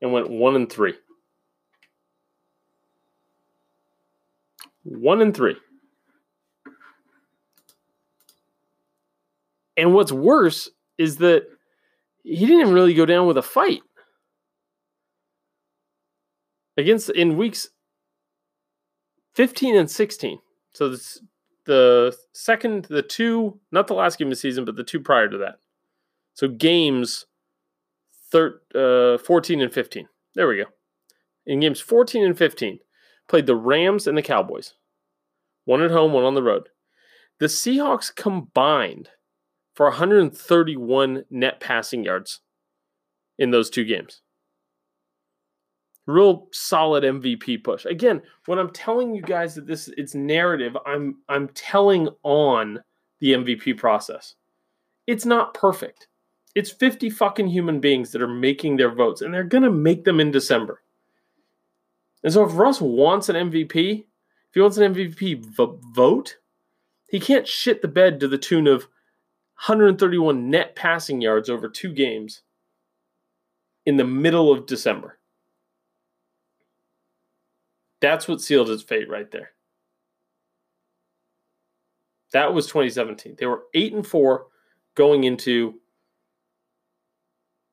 and 0.00 0.12
went 0.12 0.30
1 0.30 0.56
and 0.56 0.70
3. 0.70 0.94
One 4.84 5.20
and 5.20 5.34
three. 5.34 5.56
And 9.76 9.94
what's 9.94 10.12
worse 10.12 10.68
is 10.98 11.16
that 11.18 11.46
he 12.24 12.46
didn't 12.46 12.72
really 12.72 12.94
go 12.94 13.06
down 13.06 13.26
with 13.26 13.36
a 13.36 13.42
fight. 13.42 13.82
Against 16.76 17.10
in 17.10 17.36
weeks 17.36 17.68
15 19.34 19.76
and 19.76 19.90
16. 19.90 20.38
So 20.72 20.88
this, 20.90 21.20
the 21.66 22.16
second, 22.32 22.86
the 22.86 23.02
two, 23.02 23.60
not 23.70 23.86
the 23.86 23.94
last 23.94 24.18
game 24.18 24.28
of 24.28 24.32
the 24.32 24.36
season, 24.36 24.64
but 24.64 24.76
the 24.76 24.84
two 24.84 25.00
prior 25.00 25.28
to 25.28 25.38
that. 25.38 25.56
So 26.34 26.48
games 26.48 27.26
thir- 28.30 28.60
uh, 28.74 29.18
14 29.18 29.60
and 29.60 29.72
15. 29.72 30.08
There 30.34 30.48
we 30.48 30.56
go. 30.56 30.64
In 31.46 31.60
games 31.60 31.80
14 31.80 32.24
and 32.24 32.38
15, 32.38 32.78
played 33.28 33.46
the 33.46 33.56
Rams 33.56 34.06
and 34.06 34.16
the 34.16 34.22
Cowboys. 34.22 34.74
One 35.64 35.82
at 35.82 35.90
home, 35.90 36.12
one 36.12 36.24
on 36.24 36.34
the 36.34 36.42
road. 36.42 36.68
The 37.38 37.46
Seahawks 37.46 38.14
combined 38.14 39.10
for 39.74 39.86
131 39.86 41.24
net 41.30 41.60
passing 41.60 42.04
yards 42.04 42.40
in 43.38 43.50
those 43.50 43.70
two 43.70 43.84
games. 43.84 44.22
Real 46.06 46.48
solid 46.52 47.04
MVP 47.04 47.62
push. 47.62 47.84
Again, 47.84 48.22
when 48.46 48.58
I'm 48.58 48.70
telling 48.70 49.14
you 49.14 49.22
guys 49.22 49.54
that 49.54 49.66
this 49.66 49.88
it's 49.96 50.14
narrative, 50.14 50.76
I'm 50.84 51.18
I'm 51.28 51.48
telling 51.48 52.08
on 52.24 52.80
the 53.20 53.32
MVP 53.32 53.78
process. 53.78 54.34
It's 55.06 55.24
not 55.24 55.54
perfect. 55.54 56.08
It's 56.54 56.70
50 56.70 57.08
fucking 57.08 57.48
human 57.48 57.80
beings 57.80 58.10
that 58.12 58.20
are 58.20 58.28
making 58.28 58.76
their 58.76 58.94
votes 58.94 59.22
and 59.22 59.32
they're 59.32 59.44
going 59.44 59.62
to 59.62 59.70
make 59.70 60.04
them 60.04 60.20
in 60.20 60.30
December. 60.30 60.82
And 62.22 62.32
so 62.32 62.44
if 62.44 62.56
Russ 62.56 62.80
wants 62.80 63.28
an 63.28 63.50
MVP, 63.50 64.00
if 64.00 64.54
he 64.54 64.60
wants 64.60 64.76
an 64.76 64.94
MVP 64.94 65.44
vote, 65.94 66.36
he 67.08 67.18
can't 67.18 67.48
shit 67.48 67.82
the 67.82 67.88
bed 67.88 68.20
to 68.20 68.28
the 68.28 68.38
tune 68.38 68.66
of 68.66 68.82
131 69.66 70.50
net 70.50 70.74
passing 70.76 71.20
yards 71.20 71.48
over 71.48 71.68
two 71.68 71.92
games 71.92 72.42
in 73.84 73.96
the 73.96 74.04
middle 74.04 74.52
of 74.52 74.66
December. 74.66 75.18
That's 78.00 78.26
what 78.26 78.40
sealed 78.40 78.68
his 78.68 78.82
fate 78.82 79.08
right 79.08 79.30
there. 79.30 79.50
That 82.32 82.54
was 82.54 82.66
2017. 82.66 83.36
They 83.38 83.46
were 83.46 83.62
8 83.74 83.92
and 83.92 84.06
4 84.06 84.46
going 84.96 85.24
into 85.24 85.74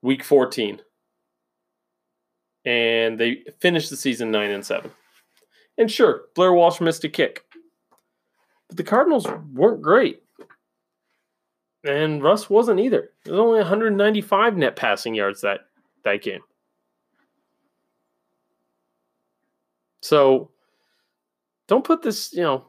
week 0.02 0.24
14. 0.24 0.82
And 2.70 3.20
they 3.20 3.44
finished 3.60 3.90
the 3.90 3.98
season 3.98 4.30
9 4.30 4.52
and 4.52 4.64
7. 4.64 4.92
And 5.80 5.90
sure, 5.90 6.26
Blair 6.36 6.54
Walsh 6.54 6.80
missed 6.80 7.04
a 7.04 7.10
kick. 7.10 7.44
But 8.68 8.78
the 8.78 8.84
Cardinals 8.84 9.26
weren't 9.52 9.82
great. 9.82 10.22
And 11.84 12.22
Russ 12.22 12.48
wasn't 12.48 12.80
either. 12.80 13.10
There's 13.26 13.40
only 13.40 13.58
195 13.58 14.56
net 14.56 14.76
passing 14.76 15.16
yards 15.16 15.42
that, 15.42 15.62
that 16.04 16.22
game. 16.22 16.42
So 20.04 20.52
don't 21.68 21.84
put 21.84 22.04
this, 22.04 22.32
you 22.34 22.44
know, 22.44 22.66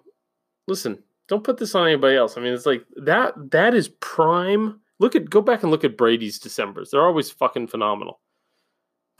listen, 0.67 1.03
don't 1.29 1.45
put 1.45 1.59
this 1.59 1.75
on 1.75 1.89
anybody 1.89 2.17
else. 2.17 2.39
I 2.39 2.41
mean, 2.41 2.55
it's 2.55 2.65
like 2.65 2.87
that 2.97 3.35
that 3.51 3.75
is 3.75 3.89
prime. 4.01 4.81
Look 4.99 5.15
at 5.15 5.29
go 5.29 5.43
back 5.43 5.63
and 5.63 5.71
look 5.71 5.85
at 5.85 5.99
Brady's 5.99 6.39
Decembers. 6.39 6.91
They're 6.91 7.07
always 7.07 7.31
fucking 7.31 7.67
phenomenal. 7.67 8.20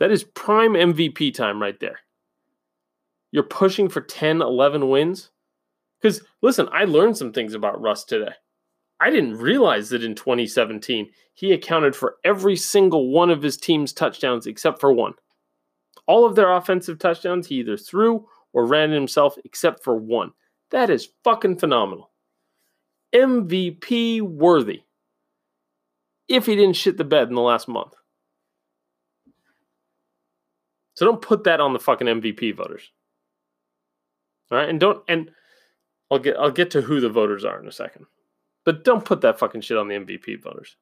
That 0.01 0.09
is 0.09 0.23
prime 0.23 0.73
MVP 0.73 1.31
time 1.31 1.61
right 1.61 1.79
there. 1.79 1.99
You're 3.29 3.43
pushing 3.43 3.87
for 3.87 4.01
10, 4.01 4.41
11 4.41 4.89
wins. 4.89 5.29
Because 6.01 6.23
listen, 6.41 6.67
I 6.73 6.85
learned 6.85 7.17
some 7.17 7.31
things 7.31 7.53
about 7.53 7.79
Russ 7.79 8.03
today. 8.03 8.31
I 8.99 9.11
didn't 9.11 9.37
realize 9.37 9.89
that 9.89 10.03
in 10.03 10.15
2017 10.15 11.11
he 11.35 11.53
accounted 11.53 11.95
for 11.95 12.15
every 12.23 12.55
single 12.55 13.11
one 13.11 13.29
of 13.29 13.43
his 13.43 13.57
team's 13.57 13.93
touchdowns 13.93 14.47
except 14.47 14.79
for 14.79 14.91
one. 14.91 15.13
All 16.07 16.25
of 16.25 16.33
their 16.33 16.51
offensive 16.51 16.97
touchdowns 16.97 17.45
he 17.45 17.57
either 17.57 17.77
threw 17.77 18.27
or 18.53 18.65
ran 18.65 18.89
himself 18.89 19.35
except 19.45 19.83
for 19.83 19.95
one. 19.95 20.31
That 20.71 20.89
is 20.89 21.09
fucking 21.23 21.59
phenomenal. 21.59 22.09
MVP 23.13 24.23
worthy. 24.23 24.81
If 26.27 26.47
he 26.47 26.55
didn't 26.55 26.75
shit 26.75 26.97
the 26.97 27.03
bed 27.03 27.29
in 27.29 27.35
the 27.35 27.41
last 27.41 27.67
month. 27.67 27.93
So 31.01 31.07
don't 31.07 31.19
put 31.19 31.45
that 31.45 31.59
on 31.59 31.73
the 31.73 31.79
fucking 31.79 32.05
MVP 32.05 32.55
voters. 32.55 32.91
All 34.51 34.59
right, 34.59 34.69
and 34.69 34.79
don't 34.79 35.03
and 35.07 35.31
I'll 36.11 36.19
get 36.19 36.37
I'll 36.37 36.51
get 36.51 36.69
to 36.71 36.81
who 36.81 36.99
the 36.99 37.09
voters 37.09 37.43
are 37.43 37.59
in 37.59 37.67
a 37.67 37.71
second. 37.71 38.05
But 38.65 38.83
don't 38.83 39.03
put 39.03 39.21
that 39.21 39.39
fucking 39.39 39.61
shit 39.61 39.77
on 39.77 39.87
the 39.87 39.95
MVP 39.95 40.43
voters. 40.43 40.75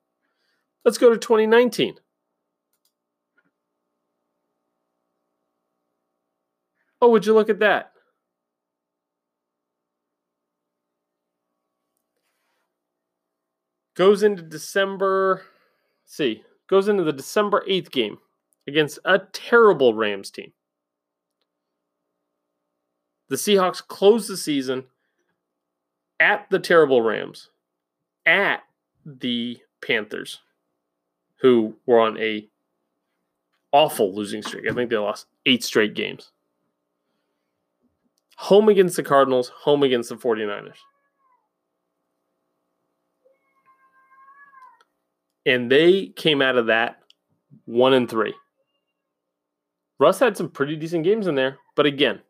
Let's 0.83 0.97
go 0.97 1.09
to 1.09 1.17
2019. 1.17 1.95
Oh, 7.01 7.11
would 7.11 7.25
you 7.25 7.33
look 7.33 7.49
at 7.49 7.59
that? 7.59 7.93
Goes 13.95 14.21
into 14.23 14.41
December, 14.41 15.43
see, 16.05 16.43
goes 16.67 16.89
into 16.89 17.05
the 17.05 17.13
December 17.13 17.63
8th 17.69 17.91
game 17.91 18.17
against 18.69 18.99
a 19.03 19.19
terrible 19.19 19.93
Rams 19.93 20.31
team. 20.31 20.53
The 23.27 23.35
Seahawks 23.35 23.85
closed 23.85 24.29
the 24.29 24.37
season 24.37 24.85
at 26.19 26.49
the 26.49 26.59
terrible 26.59 27.01
Rams, 27.01 27.49
at 28.25 28.63
the 29.05 29.59
Panthers, 29.85 30.39
who 31.41 31.75
were 31.85 31.99
on 31.99 32.17
a 32.17 32.47
awful 33.71 34.13
losing 34.15 34.41
streak. 34.41 34.65
I 34.69 34.73
think 34.73 34.89
they 34.89 34.97
lost 34.97 35.27
eight 35.45 35.63
straight 35.63 35.93
games 35.93 36.31
home 38.39 38.69
against 38.69 38.95
the 38.95 39.03
Cardinals, 39.03 39.49
home 39.49 39.83
against 39.83 40.07
the 40.07 40.15
49ers. 40.15 40.77
And 45.45 45.69
they 45.69 46.07
came 46.07 46.41
out 46.41 46.55
of 46.55 46.67
that 46.67 47.01
one 47.65 47.91
and 47.91 48.09
three. 48.09 48.33
Russ 49.99 50.19
had 50.19 50.37
some 50.37 50.49
pretty 50.49 50.75
decent 50.75 51.03
games 51.03 51.27
in 51.27 51.35
there, 51.35 51.57
but 51.75 51.85
again, 51.85 52.21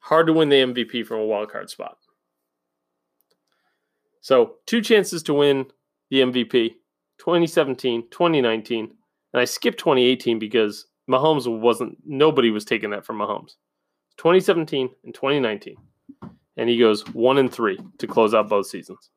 hard 0.00 0.26
to 0.26 0.32
win 0.32 0.48
the 0.48 0.56
MVP 0.56 1.06
from 1.06 1.20
a 1.20 1.26
wild 1.26 1.50
card 1.50 1.70
spot. 1.70 1.96
So, 4.20 4.56
two 4.66 4.80
chances 4.80 5.22
to 5.24 5.34
win 5.34 5.66
the 6.10 6.20
MVP 6.20 6.70
2017, 7.18 8.08
2019. 8.10 8.90
And 9.32 9.40
I 9.40 9.44
skipped 9.44 9.78
2018 9.78 10.38
because 10.38 10.86
Mahomes 11.10 11.46
wasn't, 11.46 11.98
nobody 12.06 12.50
was 12.50 12.64
taking 12.64 12.90
that 12.90 13.04
from 13.04 13.18
Mahomes. 13.18 13.56
2017 14.16 14.88
and 15.04 15.14
2019. 15.14 15.76
And 16.56 16.70
he 16.70 16.78
goes 16.78 17.06
one 17.08 17.38
and 17.38 17.52
three 17.52 17.78
to 17.98 18.06
close 18.06 18.32
out 18.32 18.48
both 18.48 18.66
seasons. 18.66 19.10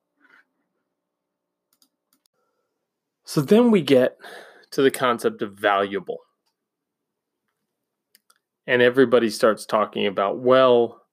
So 3.23 3.41
then 3.41 3.71
we 3.71 3.81
get 3.81 4.17
to 4.71 4.81
the 4.81 4.91
concept 4.91 5.41
of 5.41 5.53
valuable. 5.53 6.19
And 8.67 8.81
everybody 8.81 9.29
starts 9.29 9.65
talking 9.65 10.05
about, 10.05 10.39
well, 10.39 11.03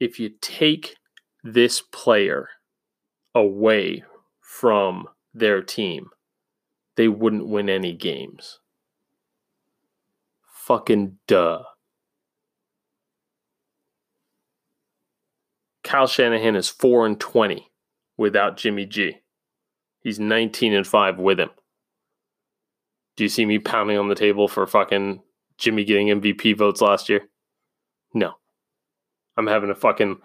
if 0.00 0.18
you 0.18 0.30
take 0.40 0.96
this 1.42 1.82
player 1.82 2.48
away 3.34 4.02
from 4.40 5.06
their 5.34 5.60
team, 5.62 6.08
they 6.96 7.08
wouldn't 7.08 7.46
win 7.46 7.68
any 7.68 7.92
games. 7.92 8.60
Fucking 10.46 11.18
duh. 11.26 11.64
Kyle 15.82 16.06
Shanahan 16.06 16.56
is 16.56 16.70
4 16.70 17.04
and 17.04 17.20
20 17.20 17.70
without 18.16 18.56
Jimmy 18.56 18.86
G. 18.86 19.18
He's 20.00 20.18
19 20.18 20.72
and 20.72 20.86
5 20.86 21.18
with 21.18 21.38
him. 21.38 21.50
Do 23.16 23.24
you 23.24 23.28
see 23.28 23.44
me 23.44 23.58
pounding 23.58 23.98
on 23.98 24.08
the 24.08 24.14
table 24.14 24.48
for 24.48 24.66
fucking 24.66 25.20
Jimmy 25.58 25.84
getting 25.84 26.08
MVP 26.08 26.56
votes 26.56 26.80
last 26.80 27.08
year? 27.08 27.28
No. 28.12 28.34
I'm 29.36 29.46
having 29.46 29.68
to 29.68 29.74
fucking 29.74 30.18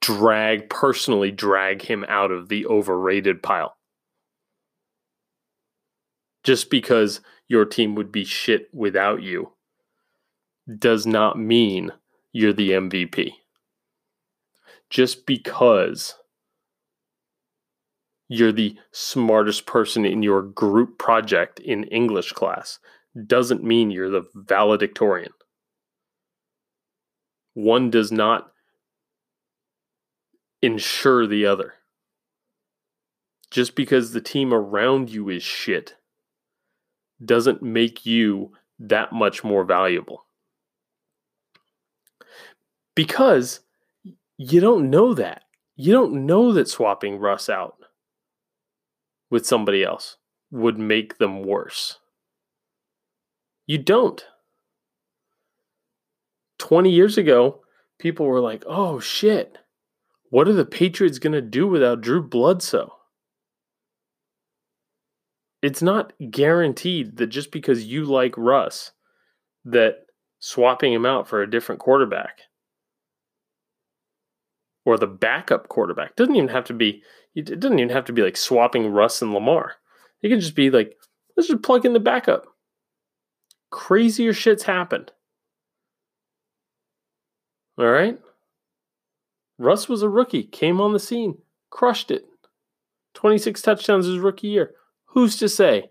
drag, 0.00 0.70
personally 0.70 1.30
drag 1.30 1.82
him 1.82 2.04
out 2.08 2.30
of 2.30 2.48
the 2.48 2.66
overrated 2.66 3.42
pile. 3.42 3.76
Just 6.42 6.70
because 6.70 7.20
your 7.48 7.64
team 7.64 7.94
would 7.94 8.10
be 8.10 8.24
shit 8.24 8.68
without 8.72 9.22
you 9.22 9.52
does 10.78 11.06
not 11.06 11.38
mean 11.38 11.92
you're 12.32 12.52
the 12.52 12.70
MVP 12.70 13.32
just 14.90 15.26
because 15.26 16.14
you're 18.28 18.52
the 18.52 18.76
smartest 18.92 19.66
person 19.66 20.04
in 20.04 20.22
your 20.22 20.42
group 20.42 20.98
project 20.98 21.60
in 21.60 21.84
English 21.84 22.32
class 22.32 22.78
doesn't 23.26 23.64
mean 23.64 23.90
you're 23.90 24.10
the 24.10 24.26
valedictorian. 24.34 25.32
One 27.54 27.90
does 27.90 28.12
not 28.12 28.52
ensure 30.60 31.26
the 31.26 31.46
other. 31.46 31.74
Just 33.50 33.74
because 33.74 34.12
the 34.12 34.20
team 34.20 34.52
around 34.52 35.10
you 35.10 35.28
is 35.28 35.42
shit 35.42 35.94
doesn't 37.24 37.62
make 37.62 38.04
you 38.04 38.52
that 38.78 39.12
much 39.12 39.42
more 39.42 39.64
valuable. 39.64 40.26
Because 42.94 43.60
you 44.36 44.60
don't 44.60 44.90
know 44.90 45.14
that. 45.14 45.42
You 45.76 45.92
don't 45.92 46.26
know 46.26 46.52
that 46.52 46.68
swapping 46.68 47.18
Russ 47.18 47.48
out 47.48 47.76
with 49.30 49.46
somebody 49.46 49.82
else 49.82 50.16
would 50.50 50.78
make 50.78 51.18
them 51.18 51.42
worse. 51.42 51.98
You 53.66 53.78
don't. 53.78 54.24
20 56.58 56.90
years 56.90 57.18
ago, 57.18 57.60
people 57.98 58.26
were 58.26 58.40
like, 58.40 58.64
oh 58.66 59.00
shit, 59.00 59.58
what 60.30 60.48
are 60.48 60.52
the 60.52 60.64
Patriots 60.64 61.18
going 61.18 61.32
to 61.32 61.42
do 61.42 61.66
without 61.66 62.00
Drew 62.00 62.22
Bledsoe? 62.22 62.92
It's 65.62 65.82
not 65.82 66.12
guaranteed 66.30 67.16
that 67.16 67.28
just 67.28 67.50
because 67.50 67.84
you 67.84 68.04
like 68.04 68.36
Russ, 68.36 68.92
that 69.64 70.06
swapping 70.38 70.92
him 70.92 71.04
out 71.04 71.28
for 71.28 71.42
a 71.42 71.50
different 71.50 71.80
quarterback 71.80 72.40
or 74.84 74.96
the 74.96 75.06
backup 75.06 75.68
quarterback. 75.68 76.14
Doesn't 76.16 76.36
even 76.36 76.48
have 76.48 76.64
to 76.64 76.72
be. 76.72 77.02
It 77.34 77.60
doesn't 77.60 77.78
even 77.78 77.90
have 77.90 78.04
to 78.06 78.12
be 78.12 78.22
like 78.22 78.36
swapping 78.36 78.90
Russ 78.92 79.20
and 79.20 79.34
Lamar. 79.34 79.74
It 80.22 80.28
can 80.28 80.40
just 80.40 80.54
be 80.54 80.70
like 80.70 80.96
let's 81.36 81.48
just 81.48 81.62
plug 81.62 81.84
in 81.84 81.92
the 81.92 82.00
backup. 82.00 82.46
Crazier 83.76 84.32
shits 84.32 84.62
happened. 84.62 85.12
All 87.76 87.84
right. 87.84 88.18
Russ 89.58 89.86
was 89.86 90.00
a 90.00 90.08
rookie, 90.08 90.44
came 90.44 90.80
on 90.80 90.94
the 90.94 90.98
scene, 90.98 91.36
crushed 91.68 92.10
it. 92.10 92.24
26 93.12 93.60
touchdowns 93.60 94.06
his 94.06 94.18
rookie 94.18 94.48
year. 94.48 94.72
Who's 95.04 95.36
to 95.36 95.48
say 95.50 95.90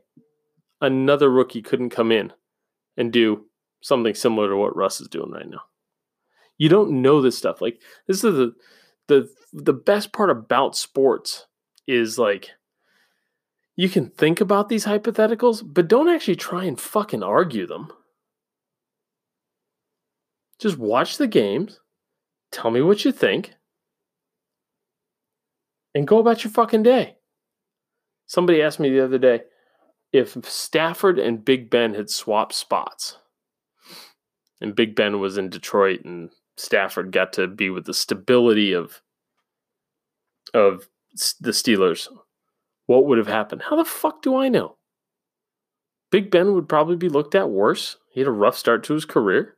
another 0.81 1.29
rookie 1.29 1.61
couldn't 1.61 1.91
come 1.91 2.11
in 2.11 2.33
and 2.97 3.13
do 3.13 3.45
something 3.81 4.15
similar 4.15 4.49
to 4.49 4.57
what 4.57 4.75
Russ 4.75 4.99
is 4.99 5.07
doing 5.07 5.29
right 5.29 5.47
now? 5.47 5.61
You 6.57 6.69
don't 6.69 7.03
know 7.03 7.21
this 7.21 7.37
stuff. 7.37 7.61
Like 7.61 7.83
this 8.07 8.23
is 8.23 8.35
the 8.35 8.55
the 9.07 9.29
the 9.53 9.73
best 9.73 10.11
part 10.11 10.31
about 10.31 10.75
sports 10.75 11.45
is 11.85 12.17
like 12.17 12.49
you 13.75 13.89
can 13.89 14.09
think 14.09 14.39
about 14.41 14.69
these 14.69 14.85
hypotheticals, 14.85 15.61
but 15.65 15.88
don't 15.88 16.09
actually 16.09 16.35
try 16.35 16.63
and 16.63 16.79
fucking 16.79 17.23
argue 17.23 17.67
them. 17.67 17.91
Just 20.59 20.77
watch 20.77 21.17
the 21.17 21.27
games, 21.27 21.79
tell 22.51 22.71
me 22.71 22.81
what 22.81 23.03
you 23.03 23.11
think, 23.11 23.55
and 25.93 26.07
go 26.07 26.19
about 26.19 26.43
your 26.43 26.51
fucking 26.51 26.83
day. 26.83 27.17
Somebody 28.25 28.61
asked 28.61 28.79
me 28.79 28.89
the 28.89 29.03
other 29.03 29.17
day 29.17 29.41
if 30.13 30.38
Stafford 30.45 31.19
and 31.19 31.43
Big 31.43 31.69
Ben 31.69 31.93
had 31.93 32.09
swapped 32.09 32.53
spots, 32.53 33.17
and 34.61 34.75
Big 34.75 34.95
Ben 34.95 35.19
was 35.19 35.38
in 35.38 35.49
Detroit 35.49 36.05
and 36.05 36.29
Stafford 36.57 37.11
got 37.11 37.33
to 37.33 37.47
be 37.47 37.69
with 37.69 37.85
the 37.85 37.93
stability 37.93 38.71
of 38.71 39.01
of 40.53 40.88
the 41.41 41.51
Steelers, 41.51 42.07
what 42.85 43.05
would 43.05 43.17
have 43.17 43.27
happened? 43.27 43.63
How 43.69 43.75
the 43.75 43.85
fuck 43.85 44.21
do 44.21 44.35
I 44.35 44.49
know? 44.49 44.77
Big 46.11 46.31
Ben 46.31 46.53
would 46.53 46.69
probably 46.69 46.95
be 46.95 47.09
looked 47.09 47.35
at 47.35 47.49
worse. 47.49 47.97
He 48.11 48.21
had 48.21 48.27
a 48.27 48.31
rough 48.31 48.57
start 48.57 48.83
to 48.85 48.93
his 48.93 49.05
career. 49.05 49.57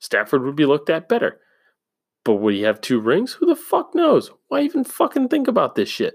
Stafford 0.00 0.42
would 0.42 0.56
be 0.56 0.66
looked 0.66 0.90
at 0.90 1.08
better. 1.08 1.40
But 2.24 2.34
would 2.34 2.54
he 2.54 2.62
have 2.62 2.80
two 2.80 3.00
rings? 3.00 3.34
Who 3.34 3.46
the 3.46 3.56
fuck 3.56 3.94
knows? 3.94 4.30
Why 4.48 4.60
even 4.60 4.84
fucking 4.84 5.28
think 5.28 5.48
about 5.48 5.74
this 5.76 5.88
shit? 5.88 6.14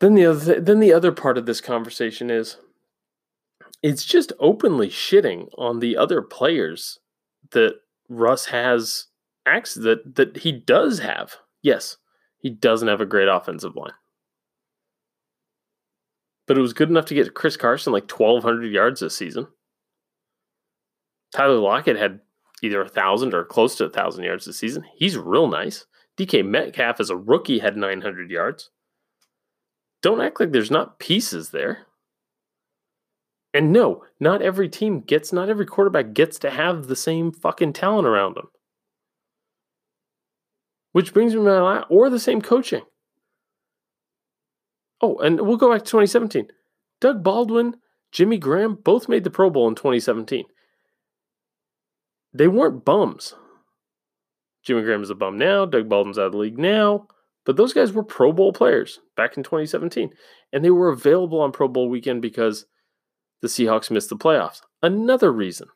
Then 0.00 0.14
the 0.14 0.26
other 0.26 0.44
th- 0.44 0.64
then 0.64 0.80
the 0.80 0.92
other 0.92 1.10
part 1.10 1.38
of 1.38 1.46
this 1.46 1.60
conversation 1.60 2.30
is 2.30 2.58
it's 3.82 4.04
just 4.04 4.32
openly 4.38 4.88
shitting 4.88 5.48
on 5.56 5.80
the 5.80 5.96
other 5.96 6.22
players 6.22 6.98
that 7.50 7.74
Russ 8.08 8.46
has 8.46 9.06
acts 9.44 9.74
that 9.74 10.16
that 10.16 10.38
he 10.38 10.52
does 10.52 10.98
have. 11.00 11.36
Yes, 11.62 11.96
he 12.38 12.50
doesn't 12.50 12.88
have 12.88 13.00
a 13.00 13.06
great 13.06 13.28
offensive 13.28 13.76
line. 13.76 13.92
But 16.46 16.56
it 16.56 16.60
was 16.60 16.72
good 16.72 16.90
enough 16.90 17.06
to 17.06 17.14
get 17.14 17.34
Chris 17.34 17.56
Carson 17.56 17.92
like 17.92 18.10
1200 18.10 18.72
yards 18.72 19.00
this 19.00 19.16
season. 19.16 19.48
Tyler 21.34 21.58
Lockett 21.58 21.96
had 21.96 22.20
either 22.62 22.80
a 22.80 22.84
1000 22.84 23.34
or 23.34 23.44
close 23.44 23.74
to 23.76 23.84
a 23.84 23.88
1000 23.88 24.24
yards 24.24 24.44
this 24.44 24.58
season. 24.58 24.84
He's 24.96 25.18
real 25.18 25.48
nice. 25.48 25.86
DK 26.16 26.46
Metcalf 26.46 27.00
as 27.00 27.10
a 27.10 27.16
rookie 27.16 27.58
had 27.58 27.76
900 27.76 28.30
yards 28.30 28.70
don't 30.06 30.20
act 30.20 30.38
like 30.38 30.52
there's 30.52 30.70
not 30.70 31.00
pieces 31.00 31.50
there. 31.50 31.86
And 33.56 33.72
no, 33.72 34.04
not 34.20 34.42
every 34.42 34.68
team 34.68 35.00
gets, 35.00 35.32
not 35.32 35.48
every 35.48 35.64
quarterback 35.64 36.12
gets 36.12 36.38
to 36.40 36.50
have 36.50 36.88
the 36.88 36.94
same 36.94 37.32
fucking 37.32 37.72
talent 37.72 38.06
around 38.06 38.36
them. 38.36 38.48
Which 40.92 41.14
brings 41.14 41.32
me 41.32 41.38
to 41.38 41.44
my 41.44 41.62
last, 41.62 41.86
or 41.88 42.10
the 42.10 42.20
same 42.20 42.42
coaching. 42.42 42.82
Oh, 45.00 45.16
and 45.20 45.40
we'll 45.40 45.56
go 45.56 45.72
back 45.72 45.84
to 45.84 45.90
2017. 45.90 46.48
Doug 47.00 47.22
Baldwin, 47.22 47.76
Jimmy 48.12 48.36
Graham 48.36 48.74
both 48.74 49.08
made 49.08 49.24
the 49.24 49.30
Pro 49.30 49.48
Bowl 49.48 49.68
in 49.68 49.74
2017. 49.74 50.44
They 52.34 52.48
weren't 52.48 52.84
bums. 52.84 53.36
Jimmy 54.64 54.82
Graham 54.82 55.02
is 55.02 55.08
a 55.08 55.14
bum 55.14 55.38
now. 55.38 55.64
Doug 55.64 55.88
Baldwin's 55.88 56.18
out 56.18 56.26
of 56.26 56.32
the 56.32 56.38
league 56.38 56.58
now. 56.58 57.08
But 57.46 57.56
those 57.56 57.72
guys 57.72 57.90
were 57.90 58.02
Pro 58.02 58.32
Bowl 58.32 58.52
players 58.52 59.00
back 59.16 59.38
in 59.38 59.42
2017, 59.42 60.10
and 60.52 60.62
they 60.62 60.68
were 60.68 60.90
available 60.90 61.40
on 61.40 61.52
Pro 61.52 61.68
Bowl 61.68 61.88
weekend 61.88 62.20
because 62.20 62.66
the 63.42 63.48
Seahawks 63.48 63.90
missed 63.90 64.08
the 64.08 64.16
playoffs. 64.16 64.60
Another 64.82 65.32
reason 65.32 65.68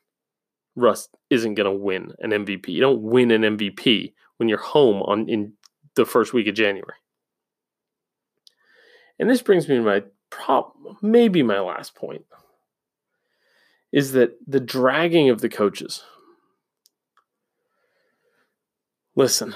Russ 0.75 1.09
isn't 1.29 1.55
going 1.55 1.65
to 1.65 1.71
win 1.71 2.13
an 2.19 2.31
MVP. 2.31 2.69
You 2.69 2.81
don't 2.81 3.01
win 3.01 3.31
an 3.31 3.41
MVP 3.41 4.13
when 4.37 4.49
you're 4.49 4.57
home 4.57 5.01
on 5.03 5.27
in 5.29 5.53
the 5.95 6.05
first 6.05 6.33
week 6.33 6.47
of 6.47 6.55
January. 6.55 6.95
And 9.19 9.29
this 9.29 9.41
brings 9.41 9.67
me 9.67 9.75
to 9.75 9.81
my 9.81 10.03
prop, 10.29 10.75
maybe 11.01 11.43
my 11.43 11.59
last 11.59 11.93
point 11.93 12.25
is 13.91 14.13
that 14.13 14.37
the 14.47 14.59
dragging 14.59 15.29
of 15.29 15.41
the 15.41 15.49
coaches. 15.49 16.03
Listen, 19.15 19.53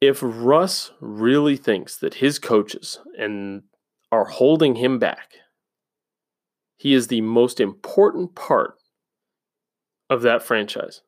if 0.00 0.18
Russ 0.20 0.90
really 1.00 1.56
thinks 1.56 1.96
that 1.98 2.14
his 2.14 2.38
coaches 2.38 2.98
and 3.16 3.62
are 4.10 4.24
holding 4.24 4.74
him 4.74 4.98
back, 4.98 5.36
he 6.76 6.94
is 6.94 7.08
the 7.08 7.20
most 7.20 7.60
important 7.60 8.34
part 8.34 8.74
of 10.08 10.22
that 10.22 10.42
franchise. 10.42 11.02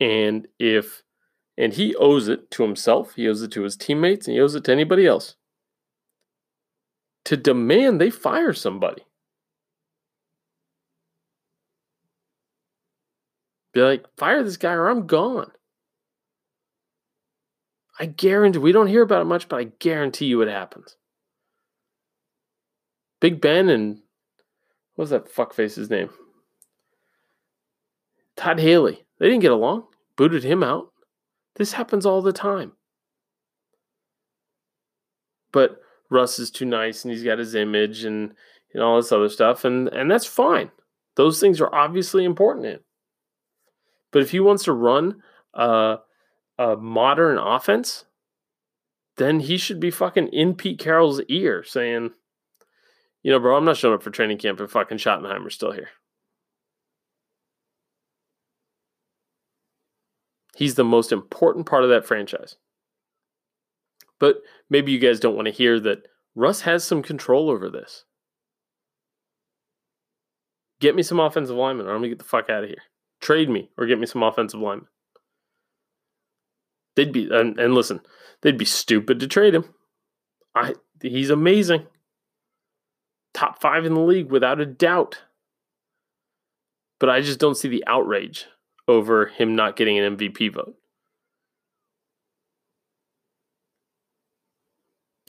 And 0.00 0.48
if 0.58 1.02
and 1.58 1.74
he 1.74 1.94
owes 1.96 2.28
it 2.28 2.50
to 2.52 2.62
himself, 2.62 3.14
he 3.14 3.28
owes 3.28 3.42
it 3.42 3.52
to 3.52 3.62
his 3.62 3.76
teammates, 3.76 4.26
and 4.26 4.34
he 4.34 4.40
owes 4.40 4.54
it 4.54 4.64
to 4.64 4.72
anybody 4.72 5.06
else 5.06 5.36
to 7.24 7.36
demand 7.36 8.00
they 8.00 8.10
fire 8.10 8.52
somebody. 8.52 9.02
Be 13.72 13.82
like, 13.82 14.04
fire 14.16 14.42
this 14.42 14.56
guy 14.56 14.72
or 14.72 14.88
I'm 14.88 15.06
gone. 15.06 15.52
I 17.98 18.06
guarantee 18.06 18.58
we 18.58 18.72
don't 18.72 18.88
hear 18.88 19.02
about 19.02 19.22
it 19.22 19.26
much, 19.26 19.48
but 19.48 19.60
I 19.60 19.64
guarantee 19.78 20.26
you 20.26 20.42
it 20.42 20.48
happens. 20.48 20.96
Big 23.20 23.40
Ben 23.40 23.68
and 23.68 23.98
what 24.94 25.04
was 25.04 25.10
that 25.10 25.32
fuckface's 25.32 25.90
name? 25.90 26.10
Todd 28.36 28.58
Haley. 28.58 29.04
They 29.18 29.26
didn't 29.26 29.42
get 29.42 29.52
along. 29.52 29.84
Booted 30.16 30.44
him 30.44 30.62
out. 30.62 30.92
This 31.56 31.72
happens 31.72 32.06
all 32.06 32.22
the 32.22 32.32
time. 32.32 32.72
But 35.52 35.80
Russ 36.10 36.38
is 36.38 36.50
too 36.50 36.64
nice 36.64 37.04
and 37.04 37.12
he's 37.12 37.24
got 37.24 37.38
his 37.38 37.54
image 37.54 38.04
and, 38.04 38.32
and 38.72 38.82
all 38.82 38.96
this 38.96 39.12
other 39.12 39.28
stuff, 39.28 39.64
and, 39.64 39.88
and 39.88 40.10
that's 40.10 40.26
fine. 40.26 40.70
Those 41.16 41.40
things 41.40 41.60
are 41.60 41.74
obviously 41.74 42.24
important 42.24 42.64
to 42.64 42.70
him. 42.72 42.80
But 44.10 44.22
if 44.22 44.30
he 44.30 44.40
wants 44.40 44.64
to 44.64 44.72
run 44.72 45.22
uh, 45.54 45.96
a 46.58 46.76
modern 46.76 47.38
offense, 47.38 48.04
then 49.16 49.40
he 49.40 49.56
should 49.56 49.80
be 49.80 49.90
fucking 49.90 50.28
in 50.28 50.54
Pete 50.54 50.78
Carroll's 50.78 51.20
ear 51.28 51.62
saying, 51.64 52.10
you 53.22 53.30
know, 53.30 53.38
bro, 53.38 53.56
I'm 53.56 53.64
not 53.64 53.76
showing 53.76 53.94
up 53.94 54.02
for 54.02 54.10
training 54.10 54.38
camp 54.38 54.60
if 54.60 54.70
fucking 54.70 54.98
Schottenheimer's 54.98 55.54
still 55.54 55.72
here. 55.72 55.88
He's 60.56 60.74
the 60.74 60.84
most 60.84 61.12
important 61.12 61.66
part 61.66 61.84
of 61.84 61.90
that 61.90 62.06
franchise. 62.06 62.56
But 64.18 64.42
maybe 64.68 64.92
you 64.92 64.98
guys 64.98 65.18
don't 65.18 65.34
want 65.34 65.46
to 65.46 65.52
hear 65.52 65.80
that 65.80 66.06
Russ 66.34 66.62
has 66.62 66.84
some 66.84 67.02
control 67.02 67.50
over 67.50 67.70
this. 67.70 68.04
Get 70.80 70.94
me 70.94 71.02
some 71.02 71.20
offensive 71.20 71.56
linemen 71.56 71.86
or 71.86 71.90
I'm 71.90 72.00
going 72.00 72.10
to 72.10 72.16
get 72.16 72.18
the 72.18 72.24
fuck 72.24 72.50
out 72.50 72.62
of 72.62 72.68
here. 72.68 72.82
Trade 73.20 73.50
me 73.50 73.70
or 73.76 73.86
get 73.86 73.98
me 73.98 74.06
some 74.06 74.22
offensive 74.22 74.60
linemen. 74.60 74.88
They'd 76.96 77.12
be 77.12 77.28
and, 77.30 77.58
and 77.58 77.74
listen, 77.74 78.00
they'd 78.42 78.58
be 78.58 78.64
stupid 78.64 79.20
to 79.20 79.26
trade 79.26 79.54
him. 79.54 79.64
I 80.54 80.74
he's 81.00 81.30
amazing. 81.30 81.86
Top 83.34 83.60
five 83.60 83.84
in 83.84 83.94
the 83.94 84.00
league 84.00 84.30
without 84.30 84.60
a 84.60 84.66
doubt. 84.66 85.22
But 86.98 87.10
I 87.10 87.20
just 87.20 87.38
don't 87.38 87.56
see 87.56 87.68
the 87.68 87.84
outrage 87.86 88.46
over 88.88 89.26
him 89.26 89.54
not 89.54 89.76
getting 89.76 89.98
an 89.98 90.16
MVP 90.16 90.52
vote. 90.52 90.76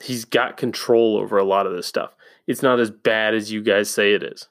He's 0.01 0.25
got 0.25 0.57
control 0.57 1.17
over 1.17 1.37
a 1.37 1.43
lot 1.43 1.67
of 1.67 1.73
this 1.73 1.85
stuff. 1.85 2.15
It's 2.47 2.63
not 2.63 2.79
as 2.79 2.89
bad 2.89 3.35
as 3.35 3.51
you 3.51 3.61
guys 3.61 3.89
say 3.89 4.13
it 4.13 4.23
is. 4.23 4.47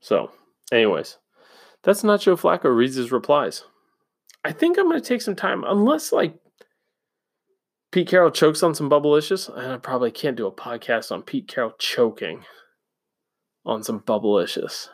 So, 0.00 0.30
anyways, 0.72 1.18
that's 1.82 2.02
Joe 2.02 2.36
Flacco 2.36 2.74
reads 2.74 2.96
his 2.96 3.12
replies. 3.12 3.64
I 4.44 4.52
think 4.52 4.78
I'm 4.78 4.88
going 4.88 5.00
to 5.00 5.08
take 5.08 5.22
some 5.22 5.36
time, 5.36 5.64
unless 5.64 6.12
like 6.12 6.36
Pete 7.96 8.08
Carroll 8.08 8.30
chokes 8.30 8.62
on 8.62 8.74
some 8.74 8.90
Bubblicious. 8.90 9.48
And 9.56 9.72
I 9.72 9.78
probably 9.78 10.10
can't 10.10 10.36
do 10.36 10.46
a 10.46 10.52
podcast 10.52 11.10
on 11.10 11.22
Pete 11.22 11.48
Carroll 11.48 11.72
choking 11.78 12.44
on 13.64 13.82
some 13.82 14.00
Bubblicious. 14.00 14.88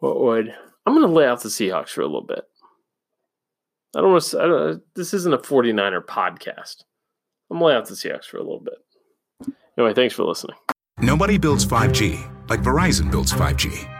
What 0.00 0.20
would 0.20 0.54
I'm 0.84 0.92
going 0.92 1.06
to 1.06 1.10
lay 1.10 1.24
out 1.24 1.42
the 1.42 1.48
Seahawks 1.48 1.88
for 1.88 2.02
a 2.02 2.06
little 2.06 2.26
bit. 2.26 2.44
I 3.96 4.02
don't 4.02 4.12
want 4.12 4.24
to. 4.24 4.42
I 4.42 4.46
don't, 4.46 4.82
this 4.94 5.14
isn't 5.14 5.32
a 5.32 5.38
49er 5.38 6.04
podcast. 6.04 6.84
I'm 7.50 7.56
going 7.56 7.60
to 7.60 7.64
lay 7.68 7.74
out 7.74 7.88
the 7.88 7.94
Seahawks 7.94 8.26
for 8.26 8.36
a 8.36 8.42
little 8.42 8.60
bit. 8.60 9.54
Anyway, 9.78 9.94
thanks 9.94 10.14
for 10.14 10.24
listening. 10.24 10.56
Nobody 10.98 11.38
builds 11.38 11.64
5G 11.64 12.50
like 12.50 12.60
Verizon 12.60 13.10
builds 13.10 13.32
5G 13.32 13.99